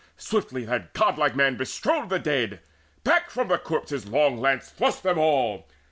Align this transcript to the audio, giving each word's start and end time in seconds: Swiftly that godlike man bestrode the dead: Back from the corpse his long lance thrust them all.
Swiftly 0.17 0.65
that 0.65 0.93
godlike 0.93 1.35
man 1.35 1.55
bestrode 1.55 2.09
the 2.09 2.17
dead: 2.17 2.59
Back 3.03 3.29
from 3.29 3.49
the 3.49 3.59
corpse 3.59 3.91
his 3.91 4.07
long 4.07 4.39
lance 4.41 4.71
thrust 4.71 5.03
them 5.03 5.19
all. 5.19 5.67